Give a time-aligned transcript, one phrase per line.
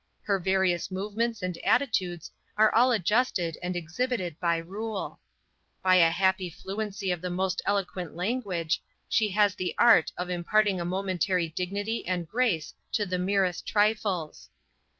[0.23, 5.19] Her various movements and attitudes are all adjusted and exhibited by rule.
[5.83, 10.81] By a happy fluency of the most eloquent language, she has the art of imparting
[10.81, 14.49] a momentary dignity and grace to the merest trifles.